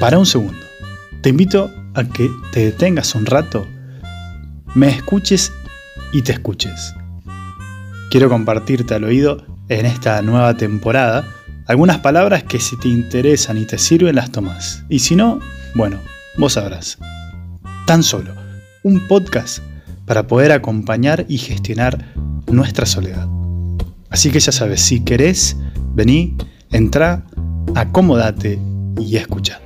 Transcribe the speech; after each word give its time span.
Para 0.00 0.18
un 0.18 0.26
segundo. 0.26 0.60
Te 1.22 1.30
invito 1.30 1.70
a 1.94 2.04
que 2.04 2.30
te 2.52 2.66
detengas 2.66 3.14
un 3.14 3.24
rato, 3.24 3.66
me 4.74 4.88
escuches 4.88 5.50
y 6.12 6.20
te 6.20 6.32
escuches. 6.32 6.94
Quiero 8.10 8.28
compartirte 8.28 8.94
al 8.94 9.04
oído 9.04 9.46
en 9.68 9.86
esta 9.86 10.20
nueva 10.20 10.54
temporada 10.54 11.24
algunas 11.66 11.98
palabras 11.98 12.44
que 12.44 12.60
si 12.60 12.78
te 12.78 12.88
interesan 12.88 13.56
y 13.56 13.64
te 13.64 13.78
sirven 13.78 14.16
las 14.16 14.30
tomas. 14.30 14.84
Y 14.90 14.98
si 14.98 15.16
no, 15.16 15.40
bueno, 15.74 15.98
vos 16.36 16.52
sabrás. 16.52 16.98
Tan 17.86 18.02
solo 18.02 18.32
un 18.82 19.08
podcast 19.08 19.60
para 20.04 20.26
poder 20.26 20.52
acompañar 20.52 21.24
y 21.26 21.38
gestionar 21.38 22.12
nuestra 22.46 22.84
soledad. 22.84 23.26
Así 24.10 24.30
que 24.30 24.40
ya 24.40 24.52
sabes, 24.52 24.82
si 24.82 25.00
querés, 25.00 25.56
vení, 25.94 26.36
entra, 26.70 27.24
acomódate 27.74 28.60
y 29.00 29.16
escucha. 29.16 29.60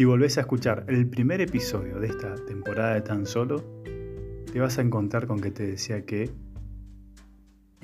Si 0.00 0.06
volvés 0.06 0.38
a 0.38 0.40
escuchar 0.40 0.86
el 0.88 1.06
primer 1.10 1.42
episodio 1.42 2.00
de 2.00 2.06
esta 2.06 2.34
temporada 2.46 2.94
de 2.94 3.02
Tan 3.02 3.26
Solo, 3.26 3.62
te 4.50 4.58
vas 4.58 4.78
a 4.78 4.80
encontrar 4.80 5.26
con 5.26 5.42
que 5.42 5.50
te 5.50 5.66
decía 5.66 6.06
que 6.06 6.30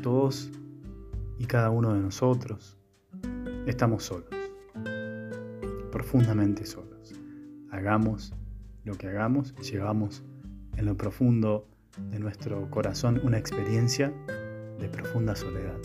todos 0.03 0.51
y 1.39 1.45
cada 1.45 1.69
uno 1.69 1.93
de 1.93 2.01
nosotros 2.01 2.79
estamos 3.67 4.05
solos, 4.05 4.31
profundamente 5.93 6.65
solos. 6.65 7.13
Hagamos 7.71 8.33
lo 8.85 8.95
que 8.95 9.09
hagamos, 9.09 9.55
llevamos 9.57 10.25
en 10.79 10.87
lo 10.87 10.97
profundo 10.97 11.69
de 12.11 12.19
nuestro 12.19 12.71
corazón 12.71 13.21
una 13.25 13.37
experiencia 13.37 14.11
de 14.81 14.89
profunda 14.89 15.37
soledad. 15.37 15.77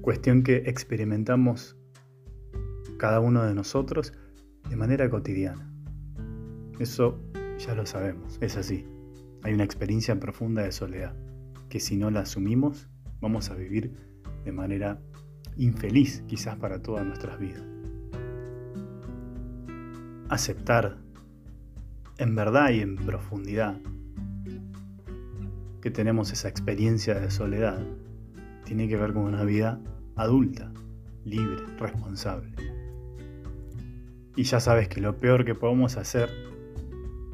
Cuestión 0.00 0.44
que 0.44 0.58
experimentamos 0.58 1.76
cada 2.98 3.18
uno 3.18 3.44
de 3.44 3.54
nosotros 3.54 4.12
de 4.68 4.76
manera 4.76 5.08
cotidiana. 5.10 5.70
Eso 6.78 7.20
ya 7.58 7.74
lo 7.74 7.86
sabemos, 7.86 8.38
es 8.40 8.56
así. 8.56 8.86
Hay 9.42 9.54
una 9.54 9.64
experiencia 9.64 10.18
profunda 10.18 10.62
de 10.62 10.72
soledad, 10.72 11.14
que 11.68 11.80
si 11.80 11.96
no 11.96 12.10
la 12.10 12.20
asumimos, 12.20 12.88
vamos 13.20 13.50
a 13.50 13.54
vivir 13.54 13.92
de 14.44 14.52
manera 14.52 15.00
infeliz 15.56 16.22
quizás 16.26 16.56
para 16.56 16.80
todas 16.82 17.04
nuestras 17.04 17.38
vidas. 17.38 17.62
Aceptar 20.28 20.98
en 22.18 22.34
verdad 22.34 22.70
y 22.70 22.80
en 22.80 22.96
profundidad 22.96 23.80
que 25.80 25.90
tenemos 25.90 26.32
esa 26.32 26.48
experiencia 26.48 27.14
de 27.14 27.30
soledad 27.30 27.86
tiene 28.64 28.88
que 28.88 28.96
ver 28.96 29.12
con 29.12 29.22
una 29.22 29.44
vida 29.44 29.80
adulta, 30.16 30.72
libre, 31.24 31.64
responsable. 31.78 32.67
Y 34.38 34.44
ya 34.44 34.60
sabes 34.60 34.86
que 34.86 35.00
lo 35.00 35.18
peor 35.18 35.44
que 35.44 35.56
podemos 35.56 35.96
hacer 35.96 36.30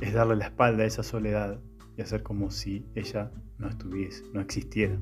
es 0.01 0.15
darle 0.15 0.37
la 0.37 0.47
espalda 0.47 0.85
a 0.85 0.87
esa 0.87 1.03
soledad 1.03 1.61
y 1.99 2.01
hacer 2.01 2.23
como 2.23 2.51
si 2.51 2.87
ella 2.95 3.31
no 3.59 3.69
estuviese, 3.69 4.25
no 4.33 4.41
existiera. 4.41 4.97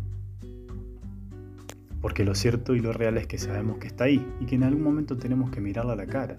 Porque 2.01 2.24
lo 2.24 2.35
cierto 2.35 2.74
y 2.74 2.80
lo 2.80 2.92
real 2.92 3.18
es 3.18 3.29
que 3.29 3.39
sabemos 3.39 3.79
que 3.79 3.86
está 3.86 4.02
ahí 4.02 4.27
y 4.41 4.46
que 4.46 4.57
en 4.57 4.64
algún 4.64 4.83
momento 4.83 5.17
tenemos 5.17 5.52
que 5.52 5.61
mirarla 5.61 5.92
a 5.92 5.96
la 5.96 6.07
cara, 6.07 6.39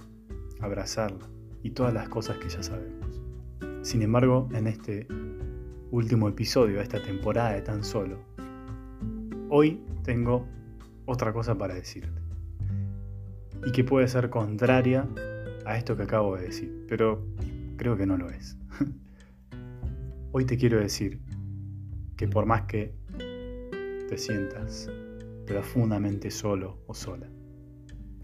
abrazarla 0.59 1.29
y 1.63 1.69
todas 1.69 1.93
las 1.93 2.09
cosas 2.09 2.39
que 2.39 2.49
ya 2.49 2.61
sabemos. 2.61 3.21
Sin 3.83 4.01
embargo, 4.01 4.49
en 4.53 4.67
este 4.67 5.07
último 5.91 6.27
episodio 6.27 6.79
de 6.79 6.83
esta 6.83 7.01
temporada 7.01 7.53
de 7.53 7.61
Tan 7.61 7.85
Solo, 7.85 8.19
hoy 9.47 9.81
tengo 10.03 10.45
otra 11.05 11.31
cosa 11.31 11.57
para 11.57 11.73
decirte. 11.73 12.19
Y 13.65 13.71
que 13.71 13.85
puede 13.85 14.09
ser 14.09 14.29
contraria 14.29 15.07
a 15.65 15.77
esto 15.77 15.95
que 15.95 16.03
acabo 16.03 16.35
de 16.35 16.43
decir, 16.43 16.85
pero 16.87 17.25
creo 17.77 17.95
que 17.97 18.05
no 18.05 18.17
lo 18.17 18.29
es. 18.29 18.57
Hoy 20.31 20.45
te 20.45 20.57
quiero 20.57 20.79
decir 20.79 21.21
que 22.17 22.27
por 22.27 22.45
más 22.45 22.63
que 22.63 22.93
te 24.09 24.17
sientas 24.17 24.89
profundamente 25.45 26.31
solo 26.31 26.81
o 26.87 26.93
sola, 26.93 27.27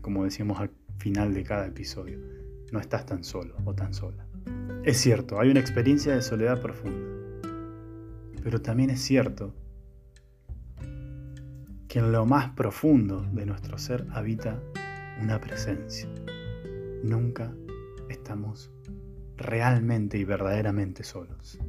como 0.02 0.24
decíamos 0.24 0.60
al 0.60 0.72
final 0.98 1.34
de 1.34 1.44
cada 1.44 1.68
episodio, 1.68 2.20
no 2.72 2.80
estás 2.80 3.06
tan 3.06 3.24
solo 3.24 3.56
o 3.66 3.74
tan 3.74 3.94
sola. 3.94 4.26
Es 4.84 4.98
cierto, 4.98 5.40
hay 5.40 5.50
una 5.50 5.60
experiencia 5.60 6.16
de 6.16 6.22
soledad 6.22 6.62
profunda, 6.62 7.42
pero 8.44 8.62
también 8.62 8.90
es 8.90 9.02
cierto 9.02 9.54
que 11.88 12.00
en 12.00 12.12
lo 12.12 12.26
más 12.26 12.52
profundo 12.52 13.22
de 13.34 13.46
nuestro 13.46 13.78
ser 13.78 14.06
habita 14.12 14.62
una 15.22 15.40
presencia 15.40 16.08
nunca 17.04 17.54
estamos 18.10 18.72
realmente 19.38 20.18
y 20.18 20.24
verdaderamente 20.24 21.04
solos. 21.04 21.60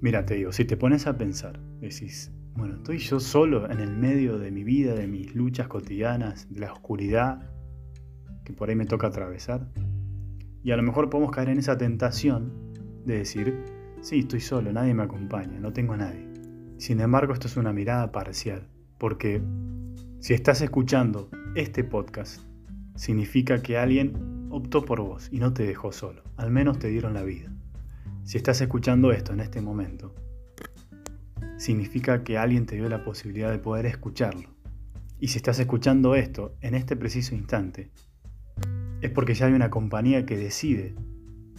Mira, 0.00 0.24
te 0.24 0.34
digo, 0.34 0.52
si 0.52 0.64
te 0.64 0.76
pones 0.76 1.06
a 1.06 1.18
pensar, 1.18 1.60
decís, 1.80 2.32
bueno, 2.54 2.76
estoy 2.76 2.98
yo 2.98 3.20
solo 3.20 3.70
en 3.70 3.80
el 3.80 3.96
medio 3.96 4.38
de 4.38 4.50
mi 4.50 4.64
vida, 4.64 4.94
de 4.94 5.06
mis 5.06 5.34
luchas 5.34 5.68
cotidianas, 5.68 6.52
de 6.52 6.60
la 6.60 6.72
oscuridad 6.72 7.50
que 8.44 8.52
por 8.52 8.68
ahí 8.68 8.76
me 8.76 8.86
toca 8.86 9.08
atravesar. 9.08 9.68
Y 10.62 10.70
a 10.70 10.76
lo 10.76 10.82
mejor 10.82 11.10
podemos 11.10 11.32
caer 11.32 11.50
en 11.50 11.58
esa 11.58 11.76
tentación 11.76 12.72
de 13.04 13.18
decir, 13.18 13.64
sí, 14.00 14.20
estoy 14.20 14.40
solo, 14.40 14.72
nadie 14.72 14.94
me 14.94 15.02
acompaña, 15.02 15.58
no 15.60 15.72
tengo 15.72 15.94
a 15.94 15.98
nadie. 15.98 16.28
Sin 16.78 17.00
embargo, 17.00 17.32
esto 17.32 17.48
es 17.48 17.56
una 17.56 17.72
mirada 17.72 18.12
parcial, 18.12 18.68
porque 18.98 19.42
si 20.20 20.34
estás 20.34 20.60
escuchando 20.60 21.30
este 21.54 21.84
podcast, 21.84 22.42
significa 22.98 23.62
que 23.62 23.78
alguien 23.78 24.48
optó 24.50 24.84
por 24.84 25.00
vos 25.00 25.28
y 25.30 25.38
no 25.38 25.54
te 25.54 25.62
dejó 25.62 25.92
solo, 25.92 26.24
al 26.36 26.50
menos 26.50 26.80
te 26.80 26.88
dieron 26.88 27.14
la 27.14 27.22
vida. 27.22 27.48
Si 28.24 28.36
estás 28.36 28.60
escuchando 28.60 29.12
esto 29.12 29.32
en 29.32 29.40
este 29.40 29.60
momento, 29.60 30.14
significa 31.58 32.24
que 32.24 32.38
alguien 32.38 32.66
te 32.66 32.74
dio 32.74 32.88
la 32.88 33.04
posibilidad 33.04 33.52
de 33.52 33.60
poder 33.60 33.86
escucharlo. 33.86 34.50
Y 35.20 35.28
si 35.28 35.36
estás 35.36 35.60
escuchando 35.60 36.16
esto 36.16 36.56
en 36.60 36.74
este 36.74 36.96
preciso 36.96 37.36
instante, 37.36 37.92
es 39.00 39.10
porque 39.12 39.34
ya 39.34 39.46
hay 39.46 39.52
una 39.52 39.70
compañía 39.70 40.26
que 40.26 40.36
decide 40.36 40.96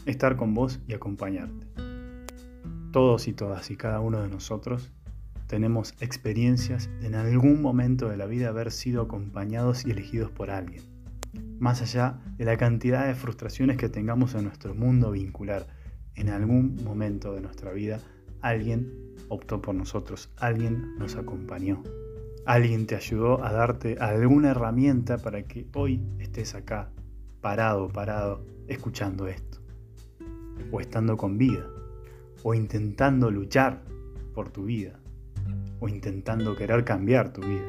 estar 0.06 0.36
con 0.36 0.54
vos 0.54 0.82
y 0.88 0.94
acompañarte. 0.94 1.68
Todos 2.92 3.30
y 3.30 3.34
todas 3.34 3.72
y 3.72 3.78
cada 3.78 4.02
uno 4.02 4.22
de 4.22 4.28
nosotros 4.28 4.92
tenemos 5.48 5.94
experiencias 6.02 6.90
de 7.00 7.08
en 7.08 7.16
algún 7.16 7.62
momento 7.62 8.10
de 8.10 8.18
la 8.18 8.26
vida 8.26 8.50
haber 8.50 8.72
sido 8.72 9.04
acompañados 9.04 9.86
y 9.86 9.92
elegidos 9.92 10.32
por 10.32 10.52
alguien 10.52 10.89
más 11.60 11.82
allá 11.82 12.20
de 12.38 12.46
la 12.46 12.58
cantidad 12.58 13.08
de 13.08 13.16
frustraciones 13.16 13.78
que 13.78 13.90
tengamos 13.90 14.36
en 14.36 14.46
nuestro 14.46 14.74
mundo 14.74 15.12
vincular. 15.12 15.68
En 16.16 16.30
algún 16.30 16.76
momento 16.84 17.34
de 17.34 17.42
nuestra 17.42 17.72
vida 17.72 18.00
alguien 18.42 18.92
optó 19.28 19.62
por 19.62 19.76
nosotros, 19.76 20.30
alguien 20.38 20.98
nos 20.98 21.16
acompañó, 21.16 21.84
alguien 22.46 22.88
te 22.88 22.96
ayudó 22.96 23.44
a 23.44 23.52
darte 23.52 23.98
alguna 24.00 24.52
herramienta 24.52 25.18
para 25.18 25.44
que 25.44 25.68
hoy 25.74 26.02
estés 26.20 26.56
acá, 26.56 26.90
parado, 27.42 27.90
parado, 27.90 28.44
escuchando 28.68 29.28
esto, 29.28 29.60
o 30.72 30.82
estando 30.82 31.16
con 31.16 31.38
vida, 31.38 31.66
o 32.44 32.54
intentando 32.54 33.30
luchar 33.30 33.84
por 34.34 34.50
tu 34.50 34.66
vida, 34.66 35.00
o 35.80 35.88
intentando 35.88 36.56
querer 36.56 36.84
cambiar 36.84 37.32
tu 37.32 37.42
vida. 37.42 37.66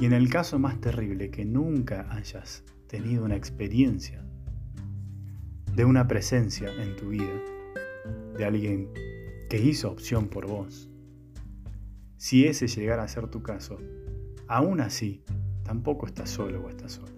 Y 0.00 0.06
en 0.06 0.14
el 0.14 0.30
caso 0.30 0.58
más 0.58 0.80
terrible 0.80 1.30
que 1.30 1.44
nunca 1.44 2.06
hayas 2.10 2.64
tenido 2.86 3.22
una 3.22 3.36
experiencia 3.36 4.24
de 5.76 5.84
una 5.84 6.08
presencia 6.08 6.72
en 6.82 6.96
tu 6.96 7.10
vida, 7.10 7.28
de 8.38 8.44
alguien 8.46 8.88
que 9.50 9.60
hizo 9.60 9.90
opción 9.90 10.28
por 10.28 10.46
vos, 10.46 10.88
si 12.16 12.46
ese 12.46 12.66
llegara 12.66 13.02
a 13.02 13.08
ser 13.08 13.28
tu 13.28 13.42
caso, 13.42 13.78
aún 14.48 14.80
así 14.80 15.22
tampoco 15.64 16.06
estás 16.06 16.30
solo 16.30 16.62
o 16.64 16.70
estás 16.70 16.92
sola. 16.92 17.12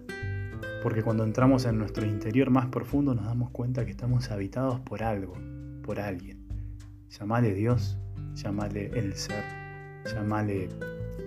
Porque 0.83 1.03
cuando 1.03 1.23
entramos 1.23 1.63
en 1.63 1.77
nuestro 1.77 2.05
interior 2.05 2.49
más 2.49 2.67
profundo 2.67 3.15
nos 3.15 3.25
damos 3.25 3.49
cuenta 3.51 3.85
que 3.85 3.91
estamos 3.91 4.29
habitados 4.29 4.81
por 4.81 5.03
algo, 5.03 5.35
por 5.83 6.01
alguien. 6.01 6.45
Llamale 7.09 7.53
Dios, 7.53 7.97
llamale 8.35 8.87
el 8.87 9.13
ser, 9.13 9.45
llamale 10.05 10.67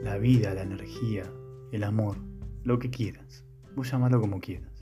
la 0.03 0.19
vida, 0.19 0.53
la 0.53 0.63
energía, 0.63 1.25
el 1.73 1.85
amor, 1.85 2.19
lo 2.65 2.79
que 2.79 2.91
quieras. 2.91 3.45
Vos 3.75 3.91
llamarlo 3.91 4.21
como 4.21 4.41
quieras. 4.41 4.73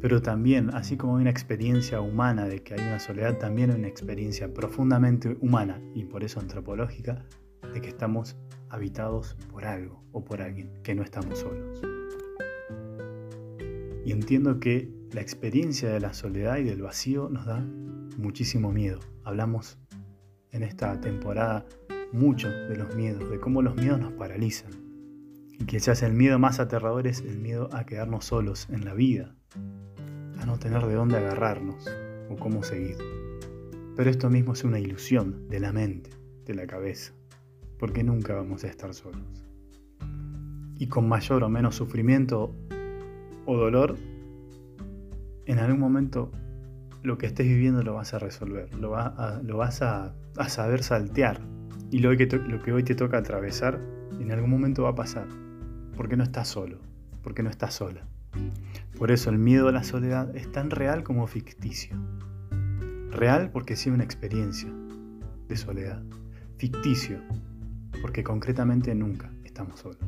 Pero 0.00 0.20
también, 0.20 0.70
así 0.74 0.96
como 0.96 1.16
hay 1.16 1.22
una 1.22 1.30
experiencia 1.30 2.00
humana 2.00 2.46
de 2.46 2.62
que 2.62 2.74
hay 2.74 2.80
una 2.80 2.98
soledad, 2.98 3.38
también 3.38 3.70
hay 3.70 3.78
una 3.78 3.88
experiencia 3.88 4.52
profundamente 4.52 5.36
humana 5.40 5.80
y 5.94 6.04
por 6.04 6.24
eso 6.24 6.40
antropológica 6.40 7.24
de 7.72 7.80
que 7.80 7.88
estamos 7.88 8.36
habitados 8.68 9.36
por 9.50 9.64
algo 9.64 10.04
o 10.12 10.22
por 10.24 10.42
alguien, 10.42 10.70
que 10.82 10.94
no 10.94 11.02
estamos 11.02 11.38
solos. 11.38 11.80
Y 14.04 14.12
entiendo 14.12 14.60
que 14.60 14.92
la 15.12 15.22
experiencia 15.22 15.88
de 15.88 16.00
la 16.00 16.12
soledad 16.12 16.58
y 16.58 16.64
del 16.64 16.82
vacío 16.82 17.30
nos 17.30 17.46
da 17.46 17.64
muchísimo 18.18 18.72
miedo. 18.72 19.00
Hablamos 19.22 19.78
en 20.50 20.62
esta 20.62 21.00
temporada 21.00 21.64
mucho 22.12 22.50
de 22.50 22.76
los 22.76 22.94
miedos, 22.94 23.30
de 23.30 23.40
cómo 23.40 23.62
los 23.62 23.74
miedos 23.76 23.98
nos 23.98 24.12
paralizan. 24.12 24.83
Y 25.58 25.66
quizás 25.66 26.02
el 26.02 26.14
miedo 26.14 26.38
más 26.38 26.58
aterrador 26.58 27.06
es 27.06 27.20
el 27.20 27.38
miedo 27.38 27.68
a 27.72 27.86
quedarnos 27.86 28.24
solos 28.24 28.68
en 28.70 28.84
la 28.84 28.92
vida, 28.92 29.36
a 30.40 30.46
no 30.46 30.58
tener 30.58 30.84
de 30.86 30.94
dónde 30.94 31.16
agarrarnos 31.16 31.88
o 32.28 32.36
cómo 32.36 32.64
seguir. 32.64 32.96
Pero 33.96 34.10
esto 34.10 34.30
mismo 34.30 34.54
es 34.54 34.64
una 34.64 34.80
ilusión 34.80 35.48
de 35.48 35.60
la 35.60 35.72
mente, 35.72 36.10
de 36.44 36.54
la 36.54 36.66
cabeza, 36.66 37.12
porque 37.78 38.02
nunca 38.02 38.34
vamos 38.34 38.64
a 38.64 38.66
estar 38.66 38.92
solos. 38.94 39.22
Y 40.76 40.88
con 40.88 41.08
mayor 41.08 41.44
o 41.44 41.48
menos 41.48 41.76
sufrimiento 41.76 42.52
o 43.46 43.56
dolor, 43.56 43.96
en 45.46 45.58
algún 45.60 45.78
momento 45.78 46.32
lo 47.04 47.16
que 47.16 47.26
estés 47.26 47.46
viviendo 47.46 47.82
lo 47.82 47.94
vas 47.94 48.12
a 48.12 48.18
resolver, 48.18 48.74
lo, 48.74 48.90
vas 48.90 49.82
a, 49.82 50.14
saber 50.48 50.82
saltear. 50.82 51.40
Y 51.92 52.00
lo 52.00 52.16
que, 52.16 52.26
lo 52.26 52.60
que 52.60 52.72
hoy 52.72 52.82
te 52.82 52.96
toca 52.96 53.18
atravesar, 53.18 53.78
en 54.18 54.32
algún 54.32 54.50
momento 54.50 54.82
va 54.82 54.90
a 54.90 54.94
pasar, 54.96 55.28
porque 55.96 56.16
no 56.16 56.24
estás 56.24 56.48
solo, 56.48 56.78
porque 57.22 57.42
no 57.42 57.50
estás 57.50 57.74
sola. 57.74 58.06
Por 58.98 59.10
eso 59.10 59.30
el 59.30 59.38
miedo 59.38 59.68
a 59.68 59.72
la 59.72 59.84
soledad 59.84 60.34
es 60.36 60.50
tan 60.50 60.70
real 60.70 61.02
como 61.02 61.26
ficticio. 61.26 61.96
Real 63.10 63.50
porque 63.50 63.76
sido 63.76 63.94
una 63.94 64.04
experiencia 64.04 64.72
de 65.48 65.56
soledad. 65.56 66.02
Ficticio 66.58 67.20
porque 68.00 68.24
concretamente 68.24 68.94
nunca 68.94 69.30
estamos 69.44 69.80
solos. 69.80 69.98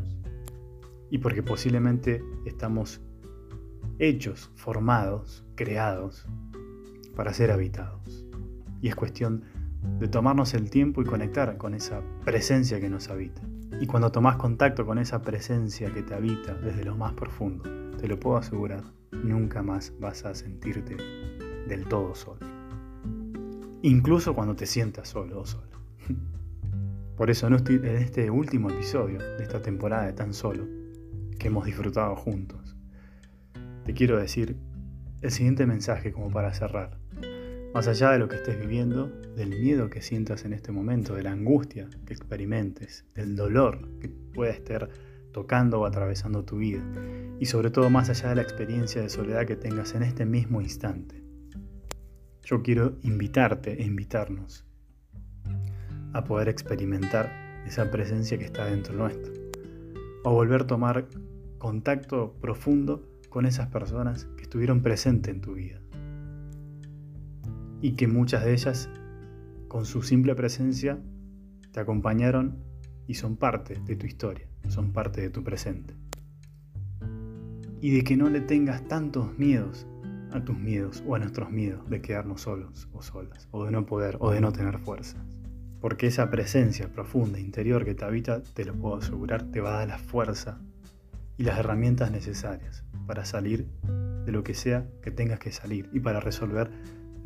Y 1.10 1.18
porque 1.18 1.42
posiblemente 1.42 2.22
estamos 2.44 3.00
hechos, 3.98 4.50
formados, 4.56 5.44
creados 5.54 6.26
para 7.14 7.32
ser 7.32 7.50
habitados. 7.50 8.26
Y 8.82 8.88
es 8.88 8.94
cuestión 8.94 9.44
de 9.98 10.08
tomarnos 10.08 10.54
el 10.54 10.68
tiempo 10.68 11.00
y 11.00 11.04
conectar 11.04 11.56
con 11.56 11.74
esa 11.74 12.02
presencia 12.24 12.80
que 12.80 12.90
nos 12.90 13.08
habita. 13.08 13.42
Y 13.80 13.86
cuando 13.86 14.10
tomas 14.10 14.36
contacto 14.36 14.86
con 14.86 14.98
esa 14.98 15.22
presencia 15.22 15.92
que 15.92 16.02
te 16.02 16.14
habita 16.14 16.54
desde 16.54 16.84
lo 16.84 16.96
más 16.96 17.12
profundo, 17.14 17.64
te 17.98 18.08
lo 18.08 18.18
puedo 18.18 18.36
asegurar, 18.36 18.84
nunca 19.12 19.62
más 19.62 19.92
vas 20.00 20.24
a 20.24 20.34
sentirte 20.34 20.96
del 21.68 21.86
todo 21.86 22.14
solo 22.14 22.56
incluso 23.82 24.34
cuando 24.34 24.56
te 24.56 24.66
sientas 24.66 25.08
solo 25.08 25.40
o 25.40 25.46
sola. 25.46 25.78
Por 27.16 27.30
eso 27.30 27.46
en 27.46 27.84
este 27.84 28.30
último 28.30 28.68
episodio 28.70 29.18
de 29.18 29.42
esta 29.42 29.62
temporada 29.62 30.06
de 30.06 30.12
Tan 30.12 30.34
Solo, 30.34 30.66
que 31.38 31.48
hemos 31.48 31.64
disfrutado 31.64 32.16
juntos, 32.16 32.76
te 33.84 33.94
quiero 33.94 34.18
decir 34.18 34.56
el 35.22 35.30
siguiente 35.30 35.66
mensaje 35.66 36.12
como 36.12 36.30
para 36.30 36.52
cerrar. 36.52 36.98
Más 37.76 37.88
allá 37.88 38.12
de 38.12 38.18
lo 38.18 38.26
que 38.26 38.36
estés 38.36 38.58
viviendo, 38.58 39.08
del 39.36 39.50
miedo 39.50 39.90
que 39.90 40.00
sientas 40.00 40.46
en 40.46 40.54
este 40.54 40.72
momento, 40.72 41.14
de 41.14 41.22
la 41.22 41.32
angustia 41.32 41.90
que 42.06 42.14
experimentes, 42.14 43.04
del 43.14 43.36
dolor 43.36 43.86
que 44.00 44.08
pueda 44.08 44.50
estar 44.50 44.88
tocando 45.30 45.80
o 45.80 45.84
atravesando 45.84 46.42
tu 46.42 46.56
vida, 46.56 46.82
y 47.38 47.44
sobre 47.44 47.68
todo 47.70 47.90
más 47.90 48.08
allá 48.08 48.30
de 48.30 48.36
la 48.36 48.40
experiencia 48.40 49.02
de 49.02 49.10
soledad 49.10 49.44
que 49.44 49.56
tengas 49.56 49.94
en 49.94 50.04
este 50.04 50.24
mismo 50.24 50.62
instante, 50.62 51.22
yo 52.44 52.62
quiero 52.62 52.96
invitarte 53.02 53.82
e 53.82 53.84
invitarnos 53.84 54.64
a 56.14 56.24
poder 56.24 56.48
experimentar 56.48 57.30
esa 57.66 57.90
presencia 57.90 58.38
que 58.38 58.46
está 58.46 58.64
dentro 58.64 58.94
nuestro. 58.94 59.34
O 60.24 60.32
volver 60.32 60.62
a 60.62 60.66
tomar 60.66 61.08
contacto 61.58 62.38
profundo 62.40 63.06
con 63.28 63.44
esas 63.44 63.68
personas 63.68 64.24
que 64.38 64.44
estuvieron 64.44 64.80
presentes 64.80 65.34
en 65.34 65.42
tu 65.42 65.52
vida. 65.52 65.78
Y 67.80 67.92
que 67.92 68.08
muchas 68.08 68.44
de 68.44 68.52
ellas, 68.52 68.88
con 69.68 69.84
su 69.84 70.02
simple 70.02 70.34
presencia, 70.34 70.98
te 71.72 71.80
acompañaron 71.80 72.58
y 73.06 73.14
son 73.14 73.36
parte 73.36 73.80
de 73.84 73.96
tu 73.96 74.06
historia, 74.06 74.48
son 74.68 74.92
parte 74.92 75.20
de 75.20 75.30
tu 75.30 75.44
presente. 75.44 75.94
Y 77.80 77.90
de 77.90 78.02
que 78.02 78.16
no 78.16 78.30
le 78.30 78.40
tengas 78.40 78.86
tantos 78.88 79.38
miedos 79.38 79.86
a 80.32 80.44
tus 80.44 80.58
miedos 80.58 81.02
o 81.06 81.14
a 81.14 81.18
nuestros 81.18 81.50
miedos 81.50 81.88
de 81.88 82.00
quedarnos 82.00 82.42
solos 82.42 82.88
o 82.92 83.02
solas, 83.02 83.48
o 83.50 83.64
de 83.64 83.70
no 83.70 83.86
poder 83.86 84.16
o 84.20 84.30
de 84.30 84.40
no 84.40 84.52
tener 84.52 84.78
fuerzas. 84.78 85.22
Porque 85.80 86.06
esa 86.06 86.30
presencia 86.30 86.90
profunda, 86.90 87.38
interior 87.38 87.84
que 87.84 87.94
te 87.94 88.04
habita, 88.04 88.42
te 88.42 88.64
lo 88.64 88.74
puedo 88.74 88.96
asegurar, 88.96 89.50
te 89.50 89.60
va 89.60 89.74
a 89.74 89.78
dar 89.78 89.88
la 89.88 89.98
fuerza 89.98 90.58
y 91.36 91.44
las 91.44 91.58
herramientas 91.58 92.10
necesarias 92.10 92.84
para 93.06 93.24
salir 93.24 93.68
de 94.24 94.32
lo 94.32 94.42
que 94.42 94.54
sea 94.54 94.88
que 95.02 95.10
tengas 95.10 95.38
que 95.38 95.52
salir 95.52 95.88
y 95.92 96.00
para 96.00 96.20
resolver 96.20 96.70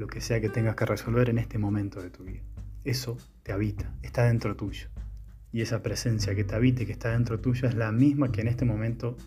lo 0.01 0.07
que 0.07 0.23
sea 0.23 0.41
que 0.41 0.49
tengas 0.49 0.77
que 0.77 0.87
resolver 0.87 1.29
en 1.29 1.37
este 1.37 1.59
momento 1.59 2.01
de 2.01 2.09
tu 2.09 2.25
vida. 2.25 2.41
Eso 2.85 3.19
te 3.43 3.53
habita, 3.53 3.93
está 4.01 4.25
dentro 4.25 4.57
tuyo. 4.57 4.89
Y 5.53 5.61
esa 5.61 5.83
presencia 5.83 6.35
que 6.35 6.43
te 6.43 6.55
habita 6.55 6.83
y 6.83 6.87
que 6.87 6.93
está 6.93 7.11
dentro 7.11 7.39
tuyo 7.39 7.69
es 7.69 7.75
la 7.75 7.93
misma 7.93 8.33
que 8.33 8.41
en 8.41 8.49
este 8.49 8.65
momento 8.65 9.19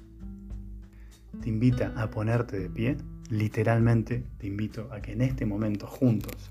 te 1.41 1.49
invita 1.49 1.93
a 1.95 2.09
ponerte 2.09 2.57
de 2.57 2.71
pie 2.71 2.97
literalmente 3.29 4.23
te 4.39 4.47
invito 4.47 4.91
a 4.91 4.99
que 4.99 5.11
en 5.11 5.21
este 5.21 5.45
momento 5.45 5.85
juntos 5.85 6.49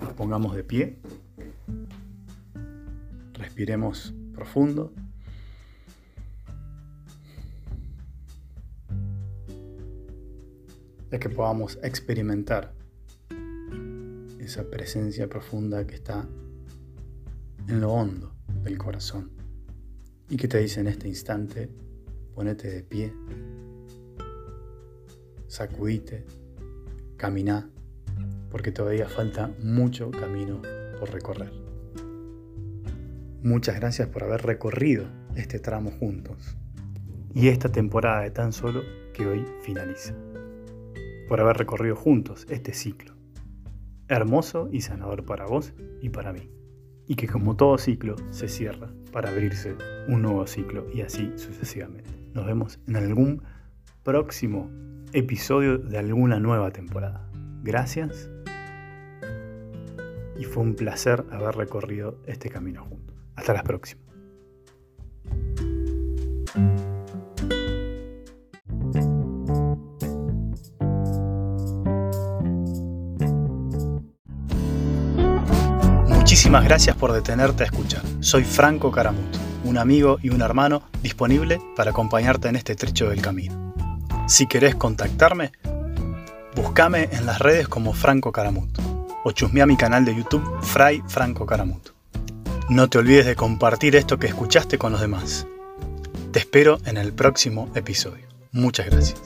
nos 0.00 0.12
pongamos 0.12 0.54
de 0.54 0.64
pie, 0.64 0.98
respiremos 3.34 4.14
profundo. 4.32 4.92
de 11.10 11.18
que 11.18 11.28
podamos 11.28 11.76
experimentar 11.82 12.72
esa 14.50 14.68
presencia 14.68 15.28
profunda 15.28 15.86
que 15.86 15.94
está 15.94 16.26
en 17.68 17.80
lo 17.80 17.92
hondo 17.92 18.34
del 18.64 18.78
corazón 18.78 19.30
y 20.28 20.36
que 20.36 20.48
te 20.48 20.58
dice 20.58 20.80
en 20.80 20.88
este 20.88 21.06
instante, 21.06 21.70
ponete 22.34 22.68
de 22.68 22.82
pie 22.82 23.14
sacudite, 25.46 26.26
camina, 27.16 27.70
porque 28.50 28.72
todavía 28.72 29.08
falta 29.08 29.52
mucho 29.62 30.10
camino 30.10 30.60
por 30.98 31.12
recorrer. 31.12 31.52
Muchas 33.44 33.76
gracias 33.76 34.08
por 34.08 34.24
haber 34.24 34.42
recorrido 34.42 35.06
este 35.36 35.60
tramo 35.60 35.92
juntos 35.92 36.56
y 37.34 37.48
esta 37.48 37.70
temporada 37.70 38.22
de 38.22 38.32
tan 38.32 38.52
solo 38.52 38.82
que 39.14 39.28
hoy 39.28 39.46
finaliza. 39.62 40.16
Por 41.28 41.40
haber 41.40 41.56
recorrido 41.56 41.94
juntos 41.94 42.48
este 42.50 42.74
ciclo, 42.74 43.19
hermoso 44.10 44.68
y 44.70 44.82
sanador 44.82 45.24
para 45.24 45.46
vos 45.46 45.72
y 46.02 46.10
para 46.10 46.32
mí. 46.32 46.50
Y 47.06 47.14
que 47.14 47.26
como 47.26 47.56
todo 47.56 47.78
ciclo 47.78 48.16
se 48.30 48.48
cierra 48.48 48.92
para 49.12 49.30
abrirse 49.30 49.76
un 50.08 50.22
nuevo 50.22 50.46
ciclo 50.46 50.86
y 50.92 51.00
así 51.00 51.32
sucesivamente. 51.36 52.10
Nos 52.34 52.44
vemos 52.44 52.78
en 52.86 52.96
algún 52.96 53.42
próximo 54.02 54.70
episodio 55.12 55.78
de 55.78 55.98
alguna 55.98 56.38
nueva 56.38 56.70
temporada. 56.70 57.28
Gracias 57.62 58.30
y 60.38 60.44
fue 60.44 60.62
un 60.62 60.74
placer 60.74 61.24
haber 61.30 61.56
recorrido 61.56 62.18
este 62.26 62.48
camino 62.50 62.84
juntos. 62.84 63.16
Hasta 63.36 63.52
la 63.52 63.62
próxima. 63.62 64.09
Muchísimas 76.40 76.64
gracias 76.64 76.96
por 76.96 77.12
detenerte 77.12 77.64
a 77.64 77.66
escuchar. 77.66 78.00
Soy 78.20 78.44
Franco 78.44 78.90
Caramut, 78.90 79.36
un 79.62 79.76
amigo 79.76 80.18
y 80.22 80.30
un 80.30 80.40
hermano 80.40 80.84
disponible 81.02 81.60
para 81.76 81.90
acompañarte 81.90 82.48
en 82.48 82.56
este 82.56 82.74
trecho 82.74 83.10
del 83.10 83.20
camino. 83.20 83.74
Si 84.26 84.46
querés 84.46 84.74
contactarme, 84.74 85.52
búscame 86.56 87.10
en 87.12 87.26
las 87.26 87.40
redes 87.40 87.68
como 87.68 87.92
Franco 87.92 88.32
Caramut 88.32 88.70
o 89.22 89.32
chusmea 89.32 89.66
mi 89.66 89.76
canal 89.76 90.06
de 90.06 90.16
YouTube 90.16 90.62
Fray 90.62 91.02
Franco 91.06 91.44
Caramut. 91.44 91.90
No 92.70 92.88
te 92.88 92.96
olvides 92.96 93.26
de 93.26 93.36
compartir 93.36 93.94
esto 93.94 94.18
que 94.18 94.28
escuchaste 94.28 94.78
con 94.78 94.92
los 94.92 95.02
demás. 95.02 95.46
Te 96.32 96.38
espero 96.38 96.78
en 96.86 96.96
el 96.96 97.12
próximo 97.12 97.70
episodio. 97.74 98.26
Muchas 98.50 98.86
gracias. 98.86 99.20